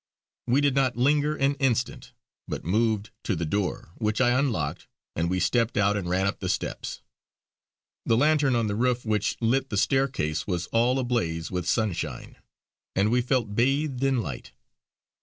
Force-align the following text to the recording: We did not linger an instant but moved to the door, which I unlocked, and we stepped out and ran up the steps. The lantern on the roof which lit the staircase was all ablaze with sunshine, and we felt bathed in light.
We 0.47 0.61
did 0.61 0.73
not 0.73 0.95
linger 0.97 1.35
an 1.35 1.53
instant 1.59 2.13
but 2.47 2.63
moved 2.65 3.11
to 3.21 3.35
the 3.35 3.45
door, 3.45 3.91
which 3.99 4.19
I 4.19 4.31
unlocked, 4.31 4.87
and 5.15 5.29
we 5.29 5.39
stepped 5.39 5.77
out 5.77 5.95
and 5.95 6.09
ran 6.09 6.25
up 6.25 6.39
the 6.39 6.49
steps. 6.49 7.03
The 8.07 8.17
lantern 8.17 8.55
on 8.55 8.65
the 8.65 8.73
roof 8.75 9.05
which 9.05 9.37
lit 9.41 9.69
the 9.69 9.77
staircase 9.77 10.47
was 10.47 10.65
all 10.71 10.97
ablaze 10.97 11.51
with 11.51 11.69
sunshine, 11.69 12.37
and 12.95 13.11
we 13.11 13.21
felt 13.21 13.53
bathed 13.53 14.03
in 14.03 14.21
light. 14.23 14.53